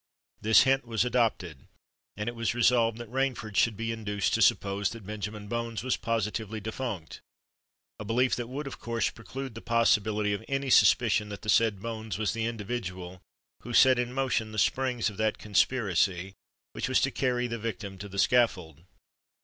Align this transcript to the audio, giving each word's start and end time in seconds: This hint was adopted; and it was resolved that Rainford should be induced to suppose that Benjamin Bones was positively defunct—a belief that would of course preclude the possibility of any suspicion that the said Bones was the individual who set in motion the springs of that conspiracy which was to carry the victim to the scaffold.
This 0.41 0.63
hint 0.63 0.83
was 0.87 1.05
adopted; 1.05 1.67
and 2.17 2.27
it 2.27 2.33
was 2.33 2.55
resolved 2.55 2.97
that 2.97 3.11
Rainford 3.11 3.55
should 3.55 3.77
be 3.77 3.91
induced 3.91 4.33
to 4.33 4.41
suppose 4.41 4.89
that 4.89 5.05
Benjamin 5.05 5.47
Bones 5.47 5.83
was 5.83 5.95
positively 5.95 6.59
defunct—a 6.59 8.03
belief 8.05 8.35
that 8.35 8.47
would 8.49 8.65
of 8.65 8.79
course 8.79 9.11
preclude 9.11 9.53
the 9.53 9.61
possibility 9.61 10.33
of 10.33 10.43
any 10.47 10.71
suspicion 10.71 11.29
that 11.29 11.43
the 11.43 11.49
said 11.49 11.83
Bones 11.83 12.17
was 12.17 12.33
the 12.33 12.47
individual 12.47 13.21
who 13.61 13.75
set 13.75 13.99
in 13.99 14.11
motion 14.11 14.51
the 14.51 14.57
springs 14.57 15.11
of 15.11 15.17
that 15.17 15.37
conspiracy 15.37 16.33
which 16.71 16.89
was 16.89 16.99
to 17.01 17.11
carry 17.11 17.45
the 17.45 17.59
victim 17.59 17.99
to 17.99 18.09
the 18.09 18.17
scaffold. 18.17 18.81